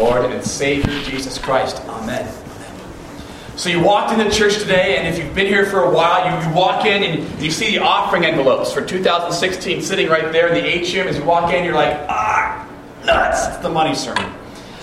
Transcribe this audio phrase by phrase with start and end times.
[0.00, 1.76] Lord and Savior Jesus Christ.
[1.86, 2.26] Amen.
[3.56, 6.48] So you walked into church today, and if you've been here for a while, you,
[6.48, 10.54] you walk in and you see the offering envelopes for 2016 sitting right there in
[10.54, 11.06] the atrium.
[11.06, 12.66] As you walk in, you're like, ah,
[13.04, 13.48] nuts!
[13.48, 14.24] It's the money sermon.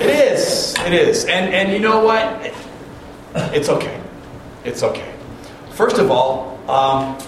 [0.00, 0.74] it is.
[0.78, 1.26] It is.
[1.26, 2.54] And and you know what?
[3.54, 4.00] It's okay.
[4.64, 5.14] It's okay.
[5.72, 7.18] First of all, um,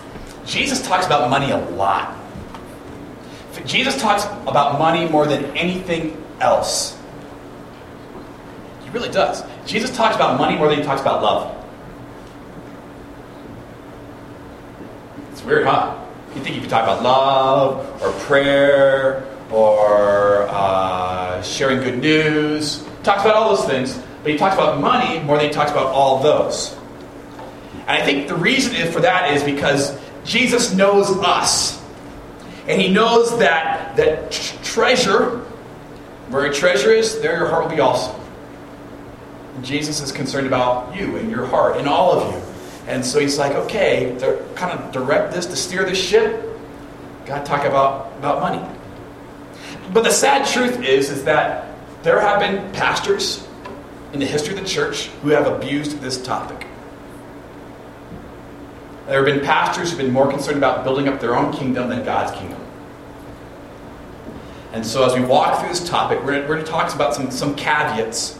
[0.46, 2.16] Jesus talks about money a lot.
[3.66, 6.98] Jesus talks about money more than anything else.
[8.82, 9.42] He really does.
[9.66, 11.56] Jesus talks about money more than he talks about love.
[15.30, 15.98] It's weird, huh?
[16.34, 22.82] You think you could talk about love or prayer or uh, sharing good news.
[22.82, 25.70] He talks about all those things, but he talks about money more than he talks
[25.70, 26.76] about all those.
[27.86, 31.82] And I think the reason for that is because Jesus knows us.
[32.68, 34.30] And he knows that, that
[34.62, 35.41] treasure,
[36.32, 38.18] where your treasure is, there your heart will be also.
[39.60, 42.40] Jesus is concerned about you and your heart and all of you.
[42.86, 46.48] And so he's like, okay, to kind of direct this, to steer this ship,
[47.26, 48.78] got to talk about, about money.
[49.92, 51.68] But the sad truth is, is that
[52.02, 53.46] there have been pastors
[54.14, 56.66] in the history of the church who have abused this topic.
[59.06, 61.90] There have been pastors who have been more concerned about building up their own kingdom
[61.90, 62.61] than God's kingdom.
[64.72, 67.54] And so, as we walk through this topic, we're going, to, talk about some, some
[67.54, 68.38] caveats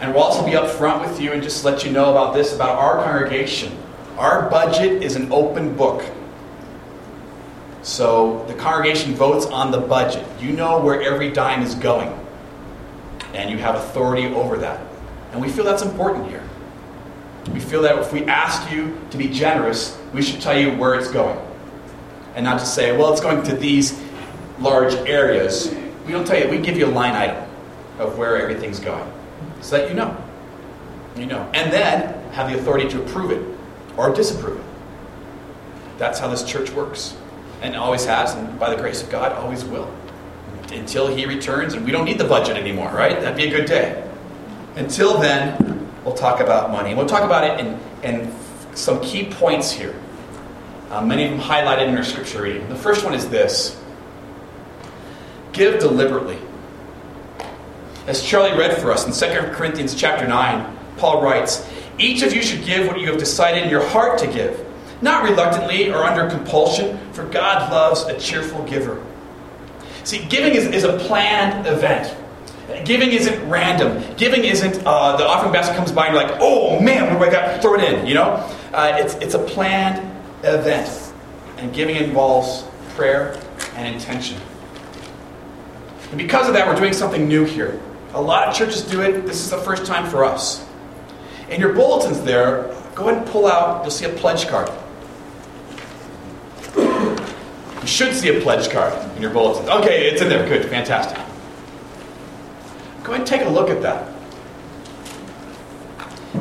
[0.00, 2.54] and we'll also be up front with you and just let you know about this
[2.54, 3.76] about our congregation.
[4.16, 6.04] Our budget is an open book.
[7.82, 10.26] So the congregation votes on the budget.
[10.40, 12.16] You know where every dime is going.
[13.34, 14.80] And you have authority over that.
[15.32, 16.42] And we feel that's important here.
[17.52, 20.94] We feel that if we ask you to be generous, we should tell you where
[20.94, 21.38] it's going.
[22.34, 24.00] And not just say, well, it's going to these
[24.60, 25.74] large areas.
[26.06, 27.48] We don't tell you, we give you a line item
[27.98, 29.10] of where everything's going
[29.60, 30.16] so that you know.
[31.16, 31.50] You know.
[31.54, 33.42] And then have the authority to approve it
[33.96, 34.64] or disapprove it.
[35.98, 37.16] That's how this church works.
[37.62, 39.92] And always has, and by the grace of God, always will.
[40.72, 43.20] Until He returns, and we don't need the budget anymore, right?
[43.20, 44.08] That'd be a good day.
[44.76, 46.94] Until then, we'll talk about money.
[46.94, 48.34] We'll talk about it in, in
[48.74, 49.94] some key points here.
[50.90, 52.68] Uh, many of them highlighted in our scripture reading.
[52.68, 53.80] The first one is this
[55.52, 56.38] give deliberately.
[58.06, 61.68] As Charlie read for us in 2 Corinthians chapter 9, Paul writes,
[61.98, 64.66] Each of you should give what you have decided in your heart to give,
[65.02, 69.04] not reluctantly or under compulsion, for God loves a cheerful giver.
[70.04, 72.16] See, giving is, is a planned event.
[72.84, 74.02] Giving isn't random.
[74.16, 77.28] Giving isn't uh, the offering basket comes by and you're like, oh man, what do
[77.28, 77.60] I got?
[77.60, 78.32] Throw it in, you know?
[78.72, 79.98] Uh, it's, it's a planned
[80.44, 81.12] event.
[81.58, 83.38] And giving involves prayer
[83.74, 84.40] and intention.
[86.10, 87.80] And because of that, we're doing something new here.
[88.14, 89.26] A lot of churches do it.
[89.26, 90.66] This is the first time for us.
[91.48, 94.70] In your bulletins there, go ahead and pull out, you'll see a pledge card.
[96.76, 99.68] You should see a pledge card in your bulletins.
[99.68, 100.46] Okay, it's in there.
[100.48, 101.16] Good, fantastic.
[103.02, 104.12] Go ahead and take a look at that.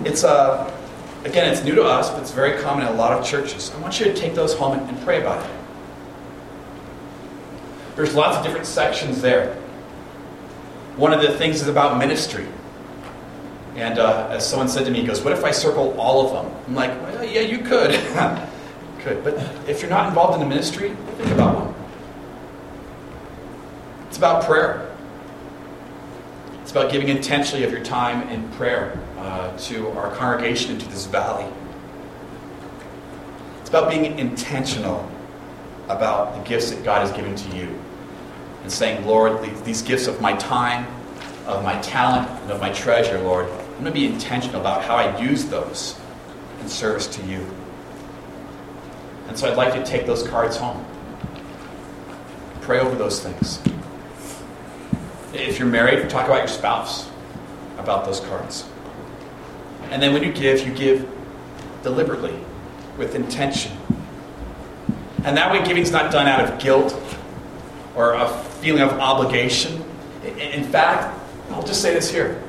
[0.05, 0.75] It's uh,
[1.23, 3.71] again, it's new to us, but it's very common in a lot of churches.
[3.73, 5.51] I want you to take those home and pray about it.
[7.95, 9.58] There's lots of different sections there.
[10.99, 12.45] One of the things is about ministry.
[13.77, 16.33] And uh, as someone said to me, he goes, What if I circle all of
[16.33, 16.53] them?
[16.67, 17.91] I'm like, Well, yeah, you could.
[18.99, 19.23] could.
[19.23, 21.73] But if you're not involved in the ministry, think about one.
[24.09, 24.93] It's about prayer.
[26.63, 30.89] It's about giving intentionally of your time in prayer uh, to our congregation and to
[30.89, 31.49] this valley.
[33.61, 35.09] It's about being intentional
[35.87, 37.79] about the gifts that God has given to you
[38.61, 40.85] and saying, Lord, these gifts of my time,
[41.45, 44.95] of my talent, and of my treasure, Lord, I'm going to be intentional about how
[44.95, 45.99] I use those
[46.61, 47.45] in service to you.
[49.27, 50.85] And so I'd like you to take those cards home.
[52.61, 53.59] Pray over those things.
[55.33, 57.09] If you're married, talk about your spouse
[57.77, 58.67] about those cards.
[59.91, 61.09] And then when you give, you give
[61.83, 62.37] deliberately,
[62.97, 63.75] with intention.
[65.23, 66.93] And that way, giving's not done out of guilt
[67.95, 68.29] or a
[68.61, 69.83] feeling of obligation.
[70.23, 71.17] In fact,
[71.51, 72.41] I'll just say this here.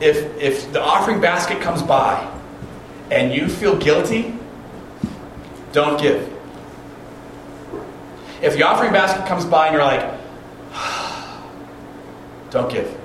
[0.00, 2.30] If, if the offering basket comes by
[3.10, 4.34] and you feel guilty,
[5.72, 6.32] don't give.
[8.40, 10.18] If the offering basket comes by and you're like,
[12.50, 12.96] don't give.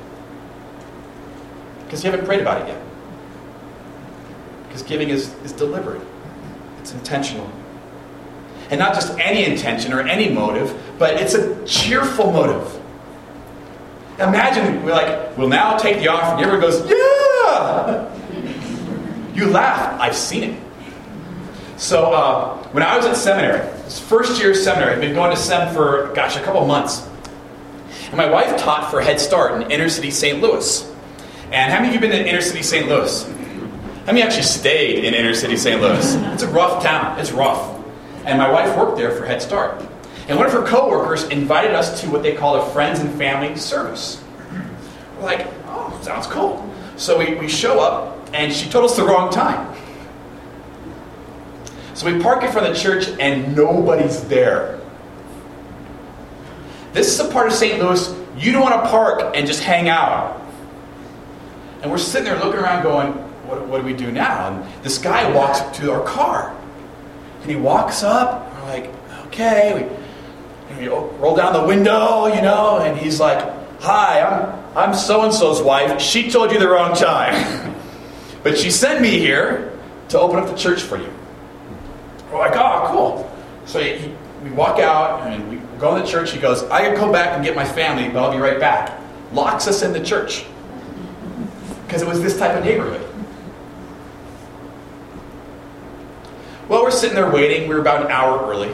[1.86, 2.82] Because you haven't prayed about it yet.
[4.68, 6.02] Because giving is, is deliberate,
[6.80, 7.50] it's intentional.
[8.74, 12.82] And not just any intention or any motive, but it's a cheerful motive.
[14.16, 16.44] Imagine we're like, we'll now take the offering.
[16.44, 18.10] Everyone goes, yeah!
[19.36, 20.02] You laugh.
[20.02, 20.60] I've seen it.
[21.78, 23.60] So uh, when I was at seminary,
[24.08, 27.08] first year of seminary, I've been going to SEM for, gosh, a couple months.
[28.08, 30.42] And my wife taught for Head Start in inner city St.
[30.42, 30.92] Louis.
[31.52, 32.88] And how many of you been to inner city St.
[32.88, 33.24] Louis?
[33.24, 35.80] How many actually stayed in inner city St.
[35.80, 36.16] Louis?
[36.34, 37.20] It's a rough town.
[37.20, 37.73] It's rough.
[38.26, 39.84] And my wife worked there for Head Start.
[40.28, 43.56] And one of her coworkers invited us to what they call a friends and family
[43.58, 44.24] service.
[45.18, 46.70] We're like, oh, sounds cool.
[46.96, 49.76] So we, we show up, and she told us the wrong time.
[51.94, 54.80] So we park in front of the church, and nobody's there.
[56.94, 57.82] This is a part of St.
[57.82, 60.42] Louis you don't want to park and just hang out.
[61.82, 63.14] And we're sitting there looking around going,
[63.48, 64.48] what, what do we do now?
[64.48, 66.58] And this guy walks to our car.
[67.44, 68.52] And he walks up.
[68.56, 68.90] We're like,
[69.28, 69.90] okay.
[70.70, 73.40] We, we roll down the window, you know, and he's like,
[73.80, 76.02] hi, I'm, I'm so-and-so's wife.
[76.02, 77.76] She told you the wrong time.
[78.44, 79.78] but she sent me here
[80.10, 81.14] to open up the church for you.
[82.32, 83.32] We're like, oh, cool.
[83.66, 84.14] So he,
[84.44, 86.32] we walk out and we go in the church.
[86.32, 89.00] He goes, I can come back and get my family, but I'll be right back.
[89.32, 90.46] Locks us in the church
[91.86, 93.08] because it was this type of neighborhood.
[96.68, 97.68] Well, we're sitting there waiting.
[97.68, 98.74] We were about an hour early.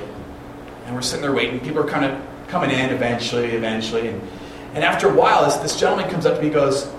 [0.86, 1.60] And we're sitting there waiting.
[1.62, 4.08] People are kind of coming in eventually, eventually.
[4.08, 4.22] And,
[4.76, 6.94] and after a while, this, this gentleman comes up to me and goes,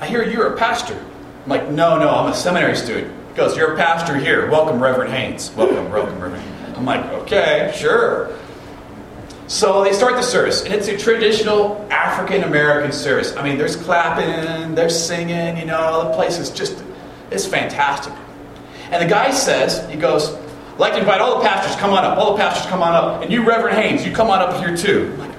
[0.00, 0.98] I hear you're a pastor.
[1.42, 3.12] I'm like, no, no, I'm a seminary student.
[3.28, 4.50] He goes, You're a pastor here.
[4.50, 5.50] Welcome, Reverend Haynes.
[5.50, 6.42] Welcome, welcome, Reverend
[6.74, 8.34] I'm like, okay, sure.
[9.46, 13.36] So they start the service, and it's a traditional African American service.
[13.36, 16.82] I mean, there's clapping, there's singing, you know, the place is just,
[17.30, 18.14] it's fantastic.
[18.90, 20.34] And the guy says, he goes,
[20.74, 22.92] I'd like to invite all the pastors, come on up, all the pastors come on
[22.92, 25.10] up, and you, Reverend Haynes, you come on up here too.
[25.12, 25.34] I'm like,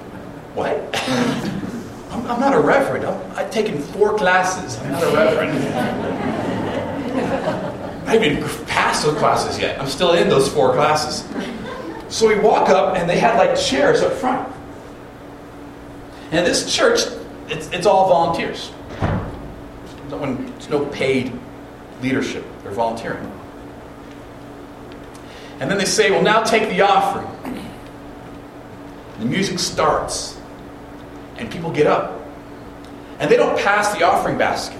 [0.54, 1.00] what?
[2.10, 3.04] I'm, I'm, not a reverend.
[3.04, 4.78] I'm, I've taken four classes.
[4.78, 5.58] I'm not a reverend.
[8.06, 9.80] I haven't even passed those classes yet.
[9.80, 11.28] I'm still in those four classes.
[12.08, 14.48] So we walk up, and they had like chairs up front.
[16.30, 17.00] And this church,
[17.48, 18.70] it's, it's all volunteers.
[20.08, 21.32] No one, there's no paid
[22.00, 22.44] leadership.
[22.62, 23.30] They're volunteering.
[25.58, 27.26] And then they say, well, now take the offering.
[29.18, 30.38] The music starts,
[31.36, 32.22] and people get up.
[33.18, 34.78] And they don't pass the offering basket.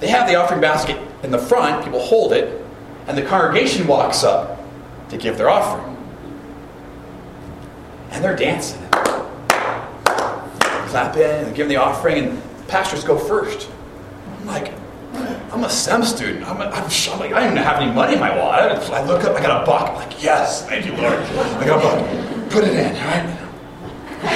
[0.00, 2.64] They have the offering basket in the front, people hold it,
[3.06, 4.60] and the congregation walks up
[5.10, 5.96] to give their offering.
[8.10, 8.82] And they're dancing,
[10.88, 13.68] clapping, and giving the offering, and pastors go first.
[14.40, 14.72] I'm like,
[15.52, 16.46] I'm a SEM student.
[16.46, 18.90] I'm, a, I'm, I'm like, I don't even have any money in my wallet.
[18.90, 19.90] I look up, I got a buck.
[19.90, 21.14] I'm like, yes, thank you, Lord.
[21.14, 22.50] I got a buck.
[22.50, 23.42] Put it in, all right?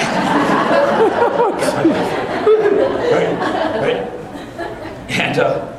[3.11, 3.37] right,
[3.81, 4.07] right.
[5.09, 5.73] And uh,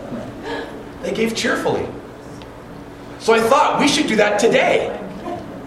[1.03, 1.87] they gave cheerfully.
[3.19, 4.99] So I thought we should do that today.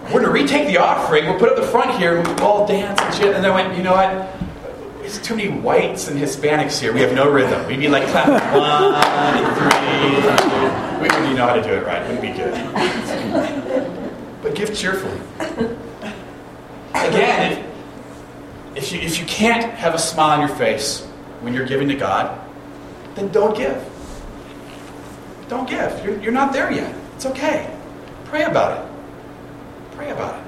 [0.04, 1.24] We're going to retake the offering.
[1.24, 2.22] We'll put it up the front here.
[2.22, 3.34] We'll all dance and shit.
[3.34, 4.45] And then I went, you know what?
[5.06, 6.92] There's too many whites and Hispanics here.
[6.92, 7.64] We have no rhythm.
[7.68, 8.92] We need like clap one
[9.54, 9.70] three.
[11.00, 12.02] We wouldn't know how to do it right.
[12.02, 12.52] It wouldn't be good.
[14.42, 15.20] But give cheerfully.
[16.92, 17.72] Again,
[18.74, 21.04] if, if, you, if you can't have a smile on your face
[21.40, 22.40] when you're giving to God,
[23.14, 23.88] then don't give.
[25.48, 26.04] Don't give.
[26.04, 26.92] You're, you're not there yet.
[27.14, 27.72] It's okay.
[28.24, 28.84] Pray about it.
[29.92, 30.42] Pray about it.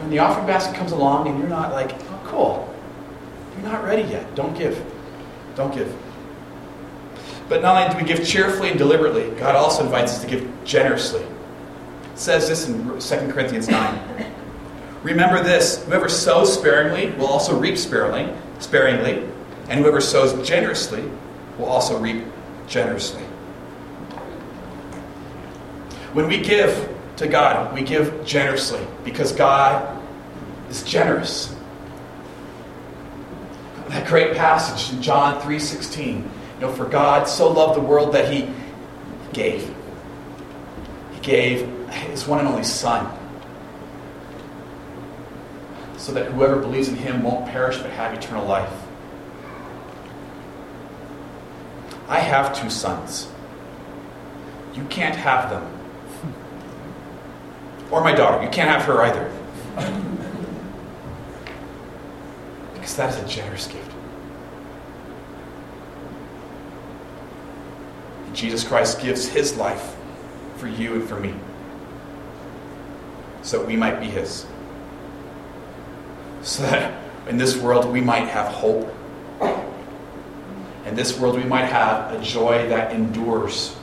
[0.00, 2.68] When the offering basket comes along and you're not like, oh, cool.
[3.56, 4.34] You're not ready yet.
[4.34, 4.84] Don't give.
[5.54, 5.94] Don't give.
[7.48, 10.48] But not only do we give cheerfully and deliberately, God also invites us to give
[10.64, 11.22] generously.
[11.22, 14.32] It says this in 2 Corinthians 9.
[15.02, 19.28] Remember this whoever sows sparingly will also reap sparingly, sparingly,
[19.68, 21.02] and whoever sows generously
[21.58, 22.24] will also reap
[22.68, 23.22] generously.
[26.12, 30.00] When we give to God, we give generously because God
[30.68, 31.54] is generous.
[33.92, 38.32] That great passage in John 3:16, you know, for God so loved the world that
[38.32, 38.48] he
[39.34, 39.70] gave.
[41.12, 43.06] He gave his one and only son.
[45.98, 48.72] So that whoever believes in him won't perish but have eternal life.
[52.08, 53.28] I have two sons.
[54.74, 55.70] You can't have them.
[57.90, 58.42] Or my daughter.
[58.42, 59.30] You can't have her either.
[62.92, 63.90] Because that is a generous gift.
[68.34, 69.96] Jesus Christ gives his life
[70.58, 71.34] for you and for me.
[73.40, 74.44] So we might be his.
[76.42, 78.94] So that in this world we might have hope.
[80.84, 83.74] In this world we might have a joy that endures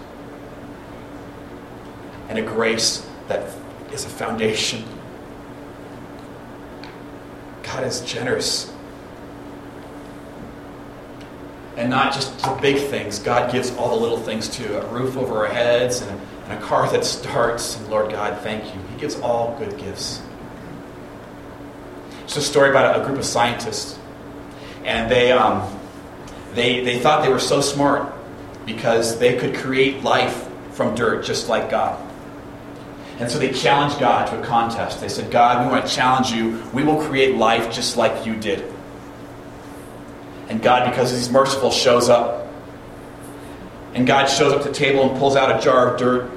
[2.28, 3.50] and a grace that
[3.92, 4.84] is a foundation.
[7.64, 8.72] God is generous.
[11.80, 13.20] And not just the big things.
[13.20, 16.62] God gives all the little things too a roof over our heads and a, and
[16.62, 17.78] a car that starts.
[17.78, 18.82] And Lord God, thank you.
[18.94, 20.22] He gives all good gifts.
[22.26, 23.98] It's a story about a, group of scientists.
[24.84, 25.74] And they, um,
[26.54, 28.14] they, they thought they were so smart
[28.66, 31.98] because they could create life from dirt just like God.
[33.20, 35.00] And so they challenged God to a contest.
[35.00, 36.62] They said, God, we want to challenge you.
[36.74, 38.70] We will create life just like you did.
[40.50, 42.48] And God, because He's merciful, shows up.
[43.94, 46.32] And God shows up to the table and pulls out a jar of dirt.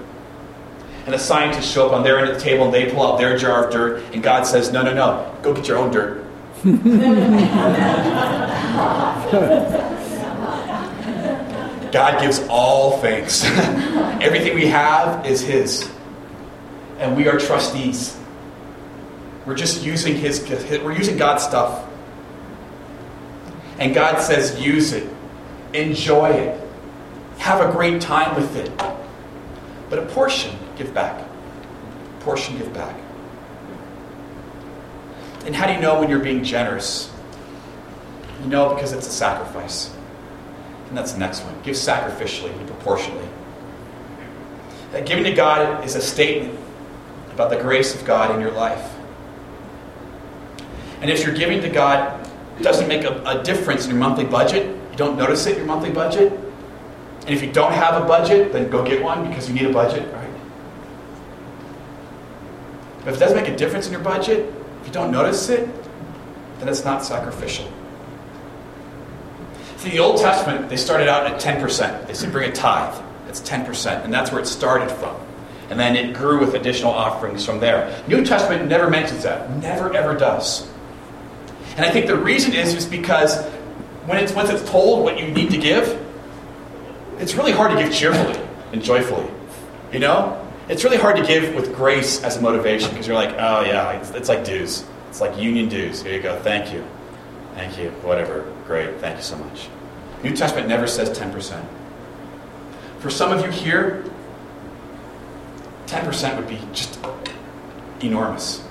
[1.04, 3.19] And the scientists show up on their end of the table and they pull out
[3.19, 4.04] their jar of dirt.
[4.12, 6.25] And God says, No, no, no, go get your own dirt.
[11.92, 13.45] God gives all things.
[13.45, 15.90] Everything we have is His
[17.02, 18.16] and we are trustees.
[19.45, 20.40] We're just using his,
[20.71, 21.88] we're using God's stuff.
[23.83, 25.12] And God says, use it,
[25.73, 26.69] enjoy it,
[27.39, 28.71] have a great time with it.
[29.91, 31.21] But a portion, give back.
[31.21, 32.97] A portion, give back.
[35.45, 37.12] And how do you know when you're being generous?
[38.41, 39.93] You know because it's a sacrifice.
[40.87, 41.61] And that's the next one.
[41.65, 43.29] Give sacrificially and proportionally.
[44.93, 46.57] That giving to God is a statement
[47.35, 48.95] about the grace of God in your life.
[51.01, 52.22] And if you're giving to God
[52.62, 55.66] doesn't make a, a difference in your monthly budget, you don't notice it in your
[55.66, 59.54] monthly budget, and if you don't have a budget, then go get one because you
[59.54, 60.31] need a budget, right?
[63.04, 65.69] But if it doesn't make a difference in your budget, if you don't notice it,
[66.59, 67.71] then it's not sacrificial.
[69.76, 72.07] See, the Old Testament, they started out at 10%.
[72.07, 73.00] They said bring a tithe.
[73.26, 75.16] That's 10%, and that's where it started from.
[75.71, 78.02] And then it grew with additional offerings from there.
[78.07, 79.50] New Testament never mentions that.
[79.57, 80.72] Never, ever does.
[81.76, 83.43] And I think the reason is, is because
[84.07, 85.99] when it's, once it's told what you need to give,
[87.19, 88.38] it's really hard to give cheerfully
[88.73, 89.29] and joyfully.
[89.93, 90.38] You know?
[90.69, 93.93] It's really hard to give with grace as a motivation because you're like, oh yeah,
[93.93, 94.85] it's, it's like dues.
[95.09, 96.02] It's like union dues.
[96.02, 96.38] Here you go.
[96.41, 96.85] Thank you.
[97.55, 97.91] Thank you.
[98.02, 98.52] Whatever.
[98.67, 98.99] Great.
[98.99, 99.69] Thank you so much.
[100.23, 101.64] New Testament never says 10%.
[103.00, 104.05] For some of you here,
[105.87, 106.99] 10% would be just
[108.00, 108.62] enormous.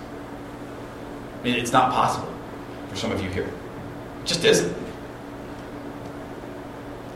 [1.39, 2.31] I mean, it's not possible
[2.91, 3.45] for some of you here.
[3.45, 4.77] It just isn't.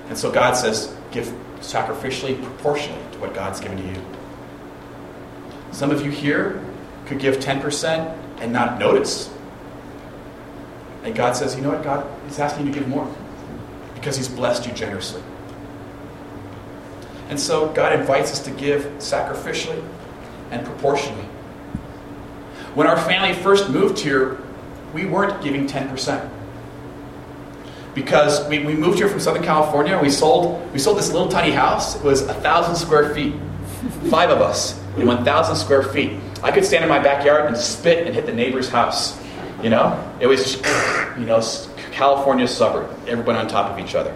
[0.08, 1.27] And so God says, give
[1.60, 4.05] sacrificially, proportionally to what God's given to you.
[5.72, 6.63] Some of you here
[7.05, 9.29] could give 10% and not notice.
[11.03, 13.13] And God says, you know what, God is asking you to give more
[13.94, 15.22] because He's blessed you generously.
[17.27, 19.84] And so God invites us to give sacrificially
[20.51, 21.25] and proportionally.
[22.75, 24.39] When our family first moved here,
[24.96, 26.32] we weren't giving 10%.
[27.94, 31.52] Because we, we moved here from Southern California, we sold, we sold this little tiny
[31.52, 31.98] house.
[31.98, 33.36] It was a thousand square feet.
[34.10, 36.18] Five of us in 1,000 square feet.
[36.42, 39.22] I could stand in my backyard and spit and hit the neighbor's house.
[39.62, 40.02] You know?
[40.22, 40.56] It was
[41.20, 41.44] you know,
[41.92, 44.16] California suburb, everybody on top of each other.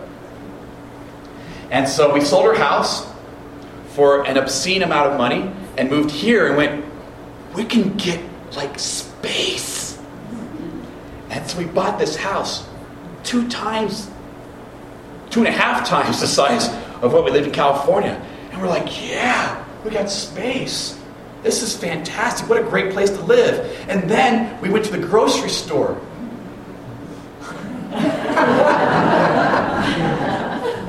[1.71, 3.05] And so we sold our house
[3.89, 6.85] for an obscene amount of money and moved here and went,
[7.53, 8.19] we can get
[8.55, 9.78] like space.
[11.29, 12.67] And so we bought this house
[13.23, 14.09] two times,
[15.29, 16.69] two and a half times the size
[17.01, 18.19] of what we lived in California.
[18.51, 20.99] And we're like, yeah, we got space.
[21.43, 22.49] This is fantastic.
[22.49, 23.85] What a great place to live.
[23.87, 26.01] And then we went to the grocery store.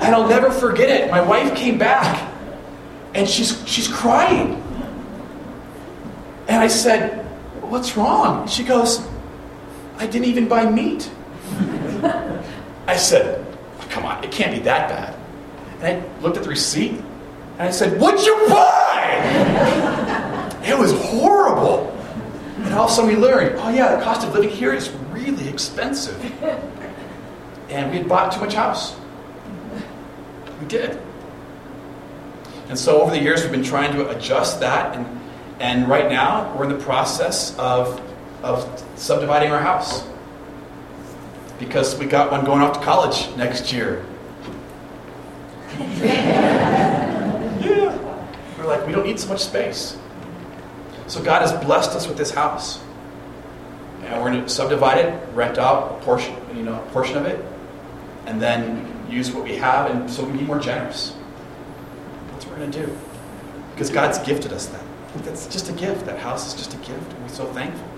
[0.00, 1.10] and I'll never forget it.
[1.10, 2.28] My wife came back
[3.14, 4.54] and she's, she's crying.
[6.48, 7.26] And I said,
[7.62, 8.48] What's wrong?
[8.48, 8.98] She goes,
[10.00, 11.10] I didn't even buy meat.
[12.86, 13.46] I said,
[13.90, 15.16] Come on, it can't be that bad.
[15.80, 20.60] And I looked at the receipt and I said, What'd you buy?
[20.64, 21.96] it was horrible.
[22.56, 24.90] And all of a sudden we learned, oh yeah, the cost of living here is
[25.10, 26.20] really expensive.
[27.68, 28.96] And we had bought too much house.
[30.60, 31.00] We did.
[32.68, 35.20] And so over the years we've been trying to adjust that and
[35.60, 38.00] and right now, we're in the process of,
[38.42, 40.04] of subdividing our house
[41.58, 44.04] because we got one going off to college next year.
[45.78, 46.80] yeah.
[48.58, 49.96] We're like, we don't need so much space.
[51.06, 52.80] So God has blessed us with this house.
[54.04, 57.26] and we're going to subdivide it, rent out a portion, you know, a portion of
[57.26, 57.44] it,
[58.26, 61.14] and then use what we have, and so we can be more generous.
[62.32, 62.98] That's what we're going to do,
[63.74, 64.82] because God's gifted us that.
[65.24, 66.06] That's just a gift.
[66.06, 67.89] That house is just a gift, and we're so thankful.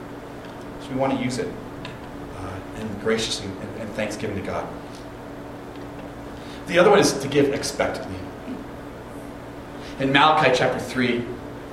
[0.92, 1.48] We want to use it,
[2.36, 4.68] uh, and graciously and, and thanksgiving to God.
[6.66, 8.18] The other one is to give expectantly.
[10.00, 11.24] In Malachi chapter 3,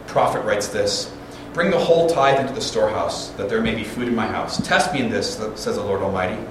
[0.08, 1.14] prophet writes this
[1.54, 4.66] Bring the whole tithe into the storehouse, that there may be food in my house.
[4.66, 6.42] Test me in this, says the Lord Almighty,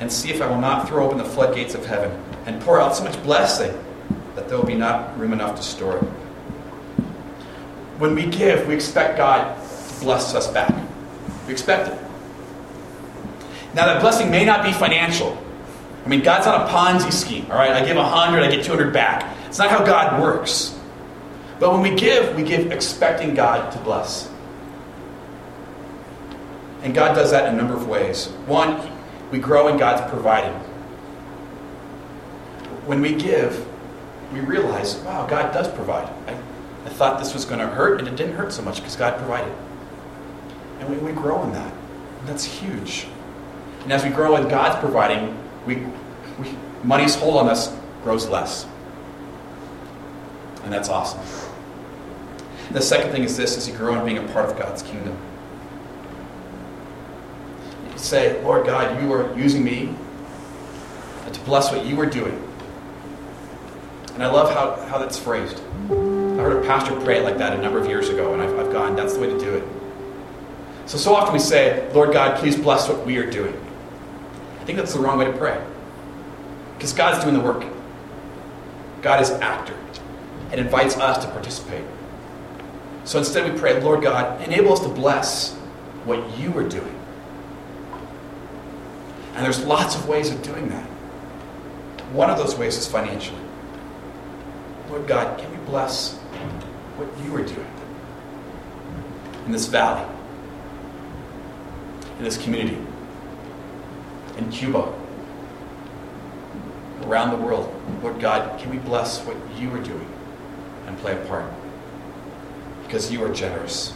[0.00, 2.10] and see if I will not throw open the floodgates of heaven
[2.44, 3.72] and pour out so much blessing
[4.34, 6.04] that there will be not room enough to store it.
[7.98, 10.74] When we give, we expect God to bless us back.
[11.46, 12.07] We expect it.
[13.74, 15.36] Now, that blessing may not be financial.
[16.04, 17.70] I mean, God's not a Ponzi scheme, all right?
[17.70, 19.36] I give 100, I get 200 back.
[19.46, 20.78] It's not how God works.
[21.58, 24.30] But when we give, we give expecting God to bless.
[26.82, 28.26] And God does that in a number of ways.
[28.46, 28.80] One,
[29.30, 30.54] we grow in God's providing.
[32.86, 33.66] When we give,
[34.32, 36.08] we realize, wow, God does provide.
[36.26, 36.32] I,
[36.84, 39.18] I thought this was going to hurt, and it didn't hurt so much because God
[39.18, 39.52] provided.
[40.78, 41.74] And we, we grow in that.
[42.24, 43.08] That's huge.
[43.88, 45.76] And as we grow in God's providing, we,
[46.38, 46.54] we,
[46.84, 48.66] money's hold on us grows less.
[50.62, 51.22] And that's awesome.
[52.70, 55.16] The second thing is this as you grow in being a part of God's kingdom.
[57.90, 59.94] You say, Lord God, you are using me
[61.32, 62.46] to bless what you are doing.
[64.12, 65.62] And I love how, how that's phrased.
[65.88, 65.94] I
[66.42, 68.96] heard a pastor pray like that a number of years ago, and I've, I've gone,
[68.96, 69.64] that's the way to do it.
[70.84, 73.58] So, so often we say, Lord God, please bless what we are doing.
[74.68, 75.58] I think that's the wrong way to pray.
[76.76, 77.64] Because God's doing the work.
[79.00, 79.74] God is actor
[80.50, 81.86] and invites us to participate.
[83.04, 85.54] So instead we pray, Lord God, enable us to bless
[86.04, 86.94] what you are doing.
[89.36, 90.84] And there's lots of ways of doing that.
[92.12, 93.40] One of those ways is financially.
[94.90, 96.18] Lord God, can we bless
[96.98, 97.72] what you are doing
[99.46, 100.06] in this valley,
[102.18, 102.84] in this community,
[104.38, 104.92] in Cuba,
[107.02, 107.74] around the world?
[108.02, 110.08] Lord God, can we bless what you are doing
[110.86, 111.50] and play a part?
[112.84, 113.92] Because you are generous.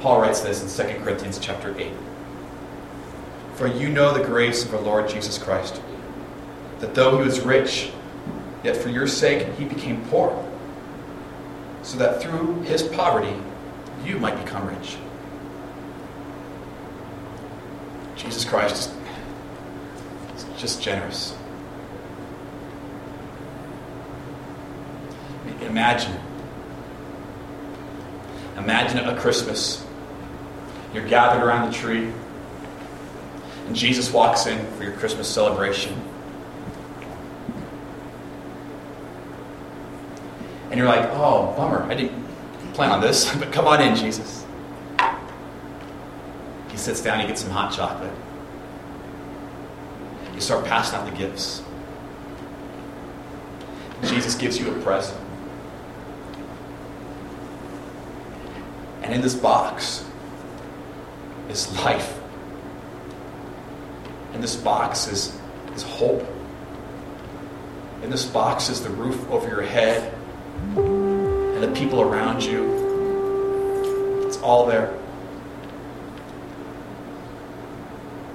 [0.00, 1.92] Paul writes this in 2 Corinthians chapter 8.
[3.54, 5.80] For you know the grace of our Lord Jesus Christ,
[6.80, 7.92] that though he was rich,
[8.64, 10.48] yet for your sake he became poor,
[11.82, 13.36] so that through his poverty
[14.04, 14.96] you might become rich.
[18.22, 18.92] Jesus Christ
[20.36, 21.36] is just generous.
[25.62, 26.16] Imagine.
[28.56, 29.84] Imagine a Christmas.
[30.94, 32.12] You're gathered around the tree,
[33.66, 36.00] and Jesus walks in for your Christmas celebration.
[40.70, 42.24] And you're like, oh, bummer, I didn't
[42.74, 44.41] plan on this, but come on in, Jesus.
[46.82, 48.12] Sits down, he gets some hot chocolate.
[50.34, 51.62] You start passing out the gifts.
[54.02, 55.16] Jesus gives you a present.
[59.02, 60.04] And in this box
[61.48, 62.18] is life.
[64.34, 65.38] In this box is,
[65.76, 66.26] is hope.
[68.02, 70.12] In this box is the roof over your head
[70.74, 74.26] and the people around you.
[74.26, 74.98] It's all there.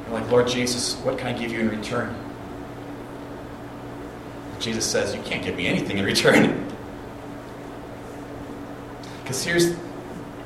[0.08, 2.16] You're like, Lord Jesus, what can I give you in return?
[4.60, 6.63] Jesus says, You can't give me anything in return.
[9.24, 9.76] Because here's,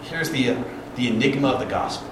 [0.01, 0.63] here's the, uh,
[0.95, 2.09] the enigma of the gospel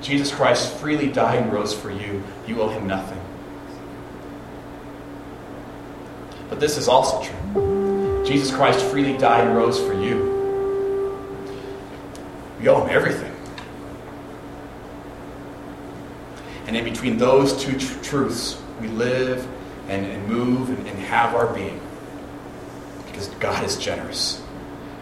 [0.00, 2.22] Jesus Christ freely died and rose for you.
[2.46, 3.20] You owe him nothing.
[6.48, 8.24] But this is also true.
[8.26, 10.40] Jesus Christ freely died and rose for you.
[12.60, 13.32] You owe him everything.
[16.66, 19.48] And in between those two tr- truths, we live
[19.88, 21.80] and, and move and, and have our being.
[23.06, 24.42] Because God is generous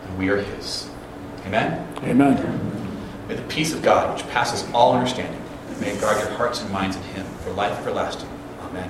[0.04, 0.88] and we are His.
[1.44, 1.84] Amen?
[2.04, 3.26] Amen.
[3.26, 5.42] May the peace of God, which passes all understanding,
[5.80, 8.30] may guard your hearts and minds in Him for life everlasting.
[8.60, 8.88] Amen.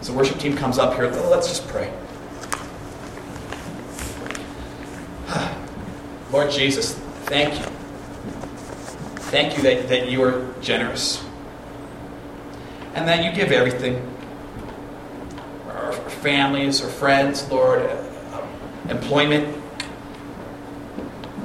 [0.00, 1.10] So, worship team comes up here.
[1.10, 1.92] Let's just pray.
[6.30, 7.64] Lord Jesus, thank you.
[9.32, 11.24] Thank you that, that you are generous
[12.94, 14.06] and that you give everything
[15.68, 18.46] our families, our friends, Lord, uh,
[18.88, 19.56] employment,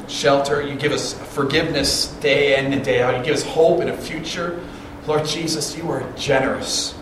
[0.08, 0.62] shelter.
[0.62, 3.18] You give us forgiveness day in and day out.
[3.18, 4.62] You give us hope in a future.
[5.06, 6.94] Lord Jesus, you are generous.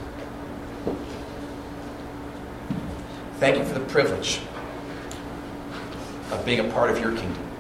[3.40, 4.40] Thank you for the privilege
[6.32, 7.55] of being a part of your kingdom.